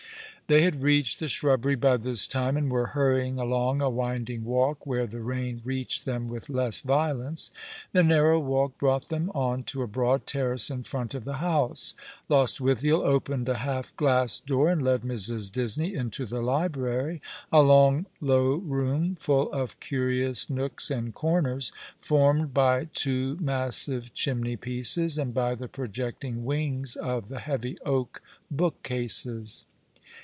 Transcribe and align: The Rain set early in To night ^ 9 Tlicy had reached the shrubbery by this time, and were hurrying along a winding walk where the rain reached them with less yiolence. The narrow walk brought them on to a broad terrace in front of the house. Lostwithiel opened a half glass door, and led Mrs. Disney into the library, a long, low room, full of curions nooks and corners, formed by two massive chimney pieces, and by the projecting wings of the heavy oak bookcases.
The 0.47 0.57
Rain 0.57 0.65
set 0.65 0.75
early 0.75 0.83
in 0.83 0.83
To 0.83 0.83
night 0.83 0.83
^ 0.83 0.83
9 0.83 0.83
Tlicy 0.83 0.97
had 0.99 0.99
reached 0.99 1.19
the 1.21 1.27
shrubbery 1.29 1.75
by 1.75 1.95
this 1.97 2.27
time, 2.27 2.57
and 2.57 2.69
were 2.69 2.85
hurrying 2.87 3.39
along 3.39 3.81
a 3.81 3.89
winding 3.89 4.43
walk 4.43 4.85
where 4.85 5.07
the 5.07 5.21
rain 5.21 5.61
reached 5.63 6.03
them 6.03 6.27
with 6.27 6.49
less 6.49 6.81
yiolence. 6.81 7.51
The 7.93 8.03
narrow 8.03 8.37
walk 8.37 8.77
brought 8.77 9.07
them 9.07 9.29
on 9.33 9.63
to 9.63 9.81
a 9.81 9.87
broad 9.87 10.27
terrace 10.27 10.69
in 10.69 10.83
front 10.83 11.13
of 11.15 11.23
the 11.23 11.35
house. 11.35 11.93
Lostwithiel 12.27 12.99
opened 13.01 13.47
a 13.47 13.59
half 13.59 13.95
glass 13.95 14.41
door, 14.41 14.69
and 14.69 14.83
led 14.83 15.03
Mrs. 15.03 15.49
Disney 15.53 15.95
into 15.95 16.25
the 16.25 16.41
library, 16.41 17.21
a 17.49 17.61
long, 17.61 18.05
low 18.19 18.55
room, 18.55 19.15
full 19.21 19.49
of 19.53 19.79
curions 19.79 20.49
nooks 20.49 20.91
and 20.91 21.13
corners, 21.13 21.71
formed 22.01 22.53
by 22.53 22.89
two 22.93 23.37
massive 23.39 24.13
chimney 24.13 24.57
pieces, 24.57 25.17
and 25.17 25.33
by 25.33 25.55
the 25.55 25.69
projecting 25.69 26.43
wings 26.43 26.97
of 26.97 27.29
the 27.29 27.39
heavy 27.39 27.77
oak 27.85 28.21
bookcases. 28.51 29.63